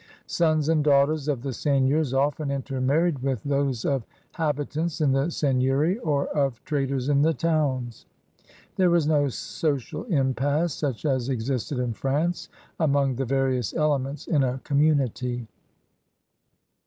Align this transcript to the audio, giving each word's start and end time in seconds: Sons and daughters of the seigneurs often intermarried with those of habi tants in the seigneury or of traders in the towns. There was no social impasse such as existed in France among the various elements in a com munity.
Sons 0.25 0.67
and 0.67 0.83
daughters 0.83 1.27
of 1.27 1.43
the 1.43 1.53
seigneurs 1.53 2.11
often 2.11 2.49
intermarried 2.49 3.19
with 3.19 3.43
those 3.43 3.85
of 3.85 4.03
habi 4.33 4.67
tants 4.67 4.99
in 4.99 5.11
the 5.11 5.29
seigneury 5.29 5.99
or 5.99 6.25
of 6.29 6.59
traders 6.65 7.07
in 7.07 7.21
the 7.21 7.35
towns. 7.35 8.07
There 8.77 8.89
was 8.89 9.05
no 9.05 9.27
social 9.27 10.05
impasse 10.05 10.73
such 10.73 11.05
as 11.05 11.29
existed 11.29 11.77
in 11.77 11.93
France 11.93 12.49
among 12.79 13.13
the 13.17 13.25
various 13.25 13.75
elements 13.75 14.25
in 14.25 14.41
a 14.41 14.59
com 14.63 14.79
munity. 14.79 15.45